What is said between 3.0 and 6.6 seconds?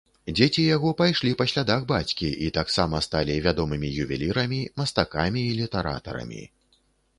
сталі вядомымі ювелірамі, мастакамі і літаратарамі.